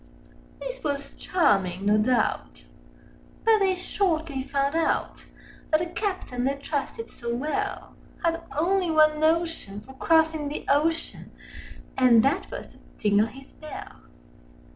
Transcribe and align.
This 0.59 0.83
was 0.83 1.13
charming, 1.13 1.85
no 1.85 1.99
doubt; 1.99 2.65
but 3.45 3.59
they 3.59 3.75
shortly 3.75 4.41
found 4.41 4.73
out 4.75 5.17
Â 5.17 5.17
Â 5.17 5.19
Â 5.19 5.19
Â 5.19 5.25
That 5.69 5.79
the 5.79 5.85
Captain 5.85 6.43
they 6.43 6.55
trusted 6.55 7.07
so 7.07 7.31
well 7.35 7.93
Had 8.23 8.41
only 8.57 8.89
one 8.89 9.19
notion 9.19 9.79
for 9.81 9.93
crossing 9.93 10.49
the 10.49 10.65
ocean, 10.67 11.29
Â 11.29 11.33
Â 11.33 11.33
Â 11.33 11.33
Â 12.09 12.15
And 12.15 12.23
that 12.23 12.49
was 12.49 12.69
to 12.71 12.79
tingle 12.97 13.27
his 13.27 13.51
bell. 13.51 14.01